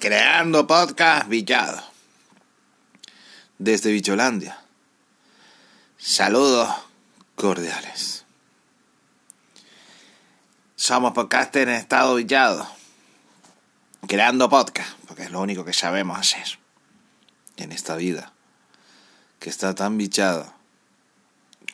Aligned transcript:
Creando 0.00 0.66
podcast 0.66 1.28
Villado. 1.28 1.78
Desde 3.58 3.92
Bicholandia. 3.92 4.58
Saludos 5.98 6.74
cordiales. 7.34 8.24
Somos 10.74 11.12
podcasters 11.12 11.68
en 11.68 11.74
estado 11.74 12.14
villado. 12.14 12.66
Creando 14.08 14.48
podcast, 14.48 14.90
porque 15.06 15.24
es 15.24 15.32
lo 15.32 15.42
único 15.42 15.66
que 15.66 15.74
sabemos 15.74 16.18
hacer. 16.18 16.58
En 17.58 17.70
esta 17.70 17.96
vida, 17.96 18.32
que 19.38 19.50
está 19.50 19.74
tan 19.74 19.98
bichada. 19.98 20.54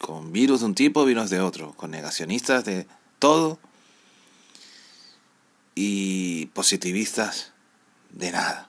Con 0.00 0.32
virus 0.32 0.60
de 0.60 0.66
un 0.66 0.74
tipo, 0.74 1.04
virus 1.04 1.30
de 1.30 1.38
otro. 1.38 1.74
Con 1.74 1.92
negacionistas 1.92 2.64
de 2.64 2.88
todo. 3.20 3.60
Y 5.76 6.46
positivistas 6.46 7.52
de 8.16 8.32
nada. 8.32 8.68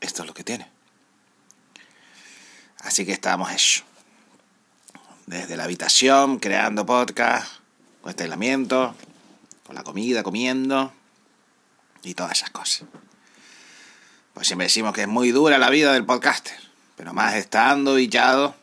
Esto 0.00 0.22
es 0.22 0.28
lo 0.28 0.34
que 0.34 0.44
tiene. 0.44 0.70
Así 2.80 3.04
que 3.04 3.12
estamos 3.12 3.50
eso. 3.50 3.82
Desde 5.26 5.56
la 5.56 5.64
habitación, 5.64 6.38
creando 6.38 6.86
podcast, 6.86 7.60
con 8.00 8.10
este 8.10 8.22
aislamiento, 8.22 8.94
con 9.66 9.74
la 9.74 9.82
comida, 9.82 10.22
comiendo 10.22 10.92
y 12.04 12.14
todas 12.14 12.32
esas 12.32 12.50
cosas. 12.50 12.84
Pues 14.32 14.46
siempre 14.46 14.66
decimos 14.66 14.94
que 14.94 15.02
es 15.02 15.08
muy 15.08 15.32
dura 15.32 15.58
la 15.58 15.70
vida 15.70 15.92
del 15.92 16.06
podcaster, 16.06 16.56
pero 16.94 17.12
más 17.12 17.34
estando 17.34 17.98
hillado, 17.98 18.54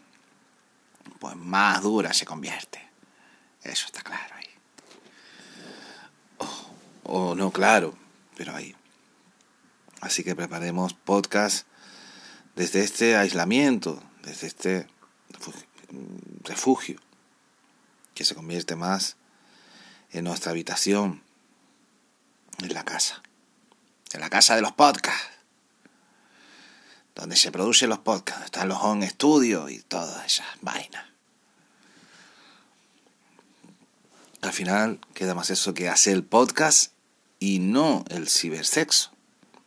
pues 1.20 1.36
más 1.36 1.82
dura 1.82 2.14
se 2.14 2.26
convierte. 2.26 2.82
Eso 3.64 3.88
está 3.88 4.02
claro. 4.02 4.34
O 7.04 7.30
oh, 7.30 7.36
no, 7.36 7.52
claro, 7.52 7.98
pero 8.36 8.56
ahí. 8.56 8.76
Así 10.02 10.24
que 10.24 10.36
preparemos 10.36 10.94
podcast 10.94 11.68
desde 12.56 12.84
este 12.84 13.16
aislamiento, 13.18 14.02
desde 14.24 14.48
este 14.48 14.88
refugio, 16.44 17.00
que 18.14 18.26
se 18.26 18.36
convierte 18.36 18.76
más 18.76 19.18
en 20.12 20.26
nuestra 20.26 20.52
habitación, 20.52 21.24
en 22.60 22.74
la 22.74 22.84
casa, 22.84 23.22
en 24.14 24.22
la 24.22 24.30
casa 24.30 24.56
de 24.56 24.62
los 24.62 24.72
podcasts, 24.74 25.30
donde 27.16 27.36
se 27.36 27.52
producen 27.52 27.90
los 27.90 28.00
podcasts, 28.00 28.46
están 28.46 28.70
los 28.70 28.80
home 28.82 29.08
studios 29.10 29.72
y 29.72 29.82
todas 29.82 30.26
esas 30.26 30.48
vainas. 30.62 31.06
Al 34.42 34.52
final 34.52 35.00
queda 35.14 35.36
más 35.36 35.50
eso 35.50 35.74
que 35.74 35.90
hacer 35.90 36.14
el 36.14 36.24
podcast 36.24 36.93
y 37.44 37.60
no 37.60 38.06
el 38.08 38.30
cibersexo. 38.30 39.12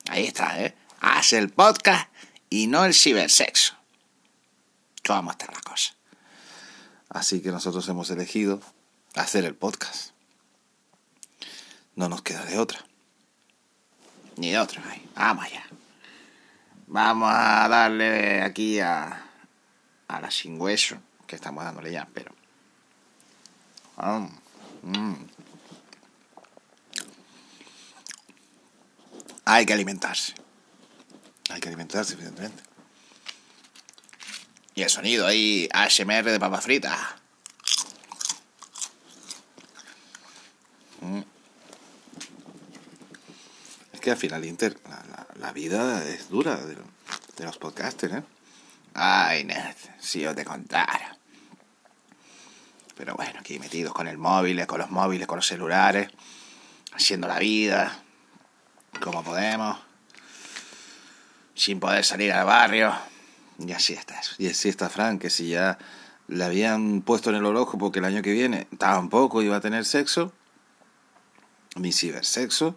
Ahí 0.08 0.24
está, 0.24 0.62
¿eh? 0.64 0.74
Hace 1.00 1.36
el 1.36 1.50
podcast 1.50 2.08
y 2.48 2.68
no 2.68 2.86
el 2.86 2.94
cibersexo. 2.94 3.74
¿Cómo 5.06 5.30
está 5.30 5.44
la 5.52 5.60
cosa? 5.60 5.92
Así 7.10 7.42
que 7.42 7.50
nosotros 7.50 7.86
hemos 7.90 8.08
elegido 8.08 8.62
hacer 9.14 9.44
el 9.44 9.54
podcast. 9.54 10.12
No 11.96 12.08
nos 12.08 12.22
queda 12.22 12.46
de 12.46 12.58
otra. 12.58 12.82
Ni 14.36 14.52
de 14.52 14.58
otra. 14.58 14.82
Vamos 15.14 15.44
allá. 15.44 15.66
Vamos 16.86 17.30
a 17.30 17.68
darle 17.68 18.40
aquí 18.40 18.80
a, 18.80 19.22
a 20.08 20.20
la 20.22 20.30
sin 20.30 20.58
hueso, 20.58 20.96
que 21.26 21.36
estamos 21.36 21.62
dándole 21.62 21.92
ya, 21.92 22.08
pero... 22.14 22.34
Mm. 24.82 25.26
Hay 29.48 29.64
que 29.64 29.72
alimentarse. 29.72 30.34
Hay 31.50 31.60
que 31.60 31.68
alimentarse, 31.68 32.14
evidentemente. 32.14 32.64
Y 34.74 34.82
el 34.82 34.90
sonido 34.90 35.24
ahí, 35.24 35.68
ASMR 35.72 36.24
de 36.24 36.40
papa 36.40 36.60
frita. 36.60 37.16
Mm. 41.00 41.20
Es 43.92 44.00
que 44.00 44.10
al 44.10 44.16
final, 44.16 44.44
Inter, 44.44 44.76
la, 45.38 45.52
vida 45.52 46.04
es 46.04 46.28
dura 46.28 46.56
de, 46.56 46.76
los 47.44 47.56
podcasters, 47.56 48.14
¿eh? 48.14 48.22
Ay, 48.94 49.44
Ned, 49.44 49.76
si 50.00 50.20
yo 50.20 50.34
te 50.34 50.44
contara. 50.44 51.16
Pero 52.96 53.14
bueno, 53.14 53.38
aquí 53.38 53.60
metidos 53.60 53.94
con 53.94 54.08
el 54.08 54.18
móvil, 54.18 54.66
con 54.66 54.80
los 54.80 54.90
móviles, 54.90 55.28
con 55.28 55.36
los 55.36 55.46
celulares, 55.46 56.10
haciendo 56.92 57.28
la 57.28 57.38
vida 57.38 58.02
como 59.00 59.22
podemos, 59.22 59.78
sin 61.54 61.80
poder 61.80 62.04
salir 62.04 62.32
al 62.32 62.46
barrio. 62.46 62.94
Y 63.58 63.72
así 63.72 63.94
está 63.94 64.18
eso. 64.20 64.34
Y 64.38 64.48
así 64.48 64.68
está 64.68 64.88
Frank, 64.88 65.20
que 65.20 65.30
si 65.30 65.48
ya 65.48 65.78
le 66.28 66.44
habían 66.44 67.02
puesto 67.02 67.30
en 67.30 67.36
el 67.36 67.46
ojo 67.56 67.78
porque 67.78 68.00
el 68.00 68.04
año 68.04 68.22
que 68.22 68.32
viene 68.32 68.66
tampoco 68.78 69.42
iba 69.42 69.56
a 69.56 69.60
tener 69.60 69.84
sexo, 69.84 70.32
ni 71.76 71.92
cibersexo, 71.92 72.76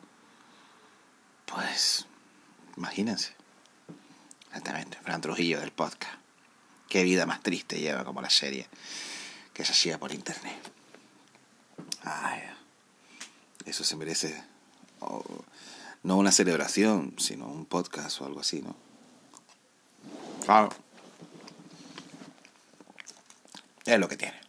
pues 1.46 2.06
imagínense. 2.78 3.36
Exactamente, 4.48 4.98
Fran 5.04 5.22
Trujillo 5.22 5.60
del 5.60 5.72
podcast. 5.72 6.14
Qué 6.88 7.04
vida 7.04 7.26
más 7.26 7.42
triste 7.42 7.80
lleva 7.80 8.04
como 8.04 8.22
la 8.22 8.30
serie 8.30 8.68
que 9.54 9.64
se 9.64 9.74
hacía 9.74 10.00
por 10.00 10.14
internet. 10.14 10.72
Ay, 12.04 12.42
eso 13.66 13.84
se 13.84 13.96
merece 13.96 14.44
no 16.04 16.18
una 16.18 16.32
celebración, 16.32 17.16
sino 17.18 17.48
un 17.48 17.66
podcast 17.66 18.22
o 18.22 18.26
algo 18.26 18.40
así, 18.40 18.62
¿no? 18.62 18.76
Claro. 20.46 20.70
Es 23.86 24.00
lo 24.00 24.08
que 24.08 24.18
tiene. 24.18 24.40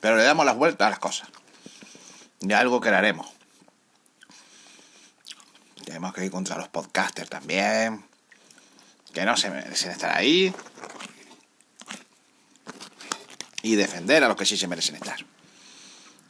Pero 0.00 0.16
le 0.16 0.22
damos 0.22 0.46
las 0.46 0.56
vueltas 0.56 0.86
a 0.86 0.90
las 0.90 0.98
cosas. 0.98 1.28
Y 2.40 2.52
algo 2.52 2.80
que 2.80 2.88
haremos. 2.88 3.28
Tenemos 5.84 6.14
que 6.14 6.24
ir 6.24 6.30
contra 6.30 6.56
los 6.56 6.68
podcasters 6.68 7.28
también. 7.28 8.04
Que 9.12 9.24
no 9.24 9.36
se 9.36 9.50
merecen 9.50 9.90
estar 9.90 10.16
ahí. 10.16 10.54
Y 13.62 13.74
defender 13.74 14.24
a 14.24 14.28
los 14.28 14.36
que 14.36 14.46
sí 14.46 14.56
se 14.56 14.68
merecen 14.68 14.96
estar. 14.96 15.18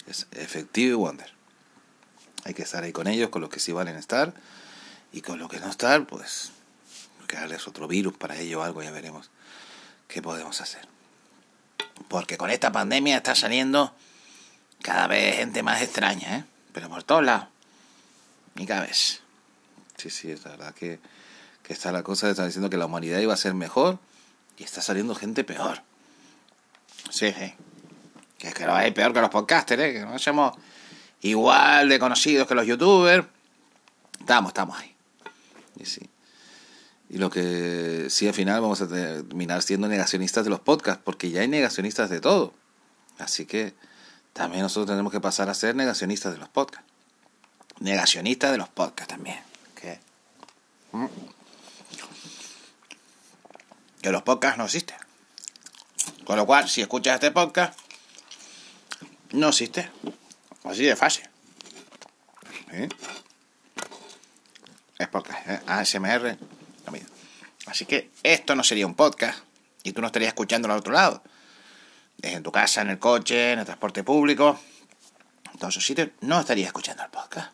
Es 0.06 0.26
efectivo 0.32 0.90
y 0.90 0.94
wonder. 0.94 1.39
Hay 2.44 2.54
que 2.54 2.62
estar 2.62 2.82
ahí 2.82 2.92
con 2.92 3.06
ellos, 3.06 3.30
con 3.30 3.42
los 3.42 3.50
que 3.50 3.60
sí 3.60 3.72
valen 3.72 3.96
estar. 3.96 4.34
Y 5.12 5.22
con 5.22 5.38
los 5.38 5.48
que 5.50 5.60
no 5.60 5.68
estar, 5.68 6.06
pues 6.06 6.52
crearles 7.26 7.68
otro 7.68 7.86
virus 7.86 8.16
para 8.16 8.36
ello 8.36 8.60
o 8.60 8.62
algo, 8.62 8.82
ya 8.82 8.90
veremos 8.90 9.30
qué 10.08 10.20
podemos 10.20 10.60
hacer. 10.60 10.86
Porque 12.08 12.36
con 12.36 12.50
esta 12.50 12.72
pandemia 12.72 13.16
está 13.16 13.34
saliendo 13.34 13.94
cada 14.82 15.06
vez 15.06 15.36
gente 15.36 15.62
más 15.62 15.82
extraña, 15.82 16.38
¿eh? 16.38 16.44
Pero 16.72 16.88
por 16.88 17.02
todos 17.02 17.24
lados. 17.24 17.46
Y 18.56 18.66
cada 18.66 18.82
vez. 18.82 19.20
Sí, 19.96 20.10
sí, 20.10 20.30
es 20.30 20.42
verdad 20.42 20.74
que, 20.74 20.98
que 21.62 21.72
está 21.72 21.92
la 21.92 22.02
cosa, 22.02 22.30
están 22.30 22.46
diciendo 22.46 22.70
que 22.70 22.76
la 22.76 22.86
humanidad 22.86 23.20
iba 23.20 23.34
a 23.34 23.36
ser 23.36 23.54
mejor 23.54 23.98
y 24.58 24.64
está 24.64 24.82
saliendo 24.82 25.14
gente 25.14 25.44
peor. 25.44 25.82
Sí, 27.10 27.32
sí. 27.32 27.54
Que 28.38 28.48
es 28.48 28.54
que 28.54 28.66
lo 28.66 28.74
hay 28.74 28.90
peor 28.92 29.12
que 29.12 29.20
los 29.20 29.30
podcasters, 29.30 29.82
¿eh? 29.82 29.92
Que 29.92 30.00
no 30.00 30.14
hacemos 30.14 30.56
igual 31.22 31.88
de 31.88 31.98
conocidos 31.98 32.46
que 32.46 32.54
los 32.54 32.66
youtubers. 32.66 33.26
Estamos, 34.18 34.50
estamos 34.50 34.78
ahí. 34.78 34.94
Y 35.78 35.86
sí. 35.86 36.08
Y 37.08 37.18
lo 37.18 37.30
que 37.30 38.06
sí 38.08 38.28
al 38.28 38.34
final 38.34 38.60
vamos 38.60 38.80
a 38.80 38.88
terminar 38.88 39.62
siendo 39.62 39.88
negacionistas 39.88 40.44
de 40.44 40.50
los 40.50 40.60
podcasts, 40.60 41.02
porque 41.04 41.30
ya 41.30 41.40
hay 41.40 41.48
negacionistas 41.48 42.08
de 42.08 42.20
todo. 42.20 42.54
Así 43.18 43.46
que 43.46 43.74
también 44.32 44.62
nosotros 44.62 44.88
tenemos 44.88 45.12
que 45.12 45.20
pasar 45.20 45.48
a 45.48 45.54
ser 45.54 45.74
negacionistas 45.74 46.32
de 46.32 46.38
los 46.38 46.48
podcasts. 46.48 46.88
Negacionistas 47.80 48.52
de 48.52 48.58
los 48.58 48.68
podcasts 48.68 49.12
también. 49.14 49.40
Que, 49.74 49.98
¿Mm? 50.92 51.06
que 54.02 54.12
los 54.12 54.22
podcasts 54.22 54.58
no 54.58 54.64
existen. 54.64 54.96
Con 56.24 56.36
lo 56.36 56.46
cual, 56.46 56.68
si 56.68 56.80
escuchas 56.80 57.14
este 57.14 57.32
podcast, 57.32 57.78
no 59.32 59.48
existe. 59.48 59.90
Así 60.70 60.84
de 60.84 60.94
fácil. 60.94 61.28
Es 64.96 65.08
podcast, 65.08 65.48
¿eh? 65.48 65.60
ASMR. 65.66 66.38
Así 67.66 67.86
que 67.86 68.10
esto 68.22 68.54
no 68.54 68.62
sería 68.62 68.86
un 68.86 68.94
podcast 68.94 69.40
y 69.82 69.92
tú 69.92 70.00
no 70.00 70.06
estarías 70.06 70.28
escuchando 70.28 70.70
al 70.70 70.78
otro 70.78 70.92
lado. 70.92 71.24
En 72.22 72.44
tu 72.44 72.52
casa, 72.52 72.82
en 72.82 72.90
el 72.90 73.00
coche, 73.00 73.52
en 73.52 73.58
el 73.58 73.64
transporte 73.64 74.04
público, 74.04 74.60
en 75.52 75.58
todos 75.58 75.74
esos 75.74 75.84
sitios, 75.84 76.10
no 76.20 76.38
estarías 76.38 76.68
escuchando 76.68 77.02
el 77.02 77.10
podcast. 77.10 77.50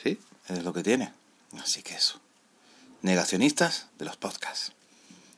¿Sí? 0.00 0.20
Es 0.48 0.62
lo 0.62 0.72
que 0.72 0.84
tiene. 0.84 1.12
Así 1.60 1.82
que 1.82 1.94
eso. 1.94 2.20
Negacionistas 3.00 3.88
de 3.98 4.04
los 4.04 4.16
podcasts. 4.16 4.72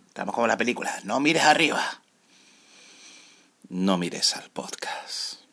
Estamos 0.08 0.34
como 0.34 0.46
la 0.46 0.58
película. 0.58 1.00
No 1.04 1.19
mires 1.19 1.44
arriba. 1.44 2.02
No 3.70 3.96
mires 3.96 4.36
al 4.36 4.50
podcast. 4.50 5.44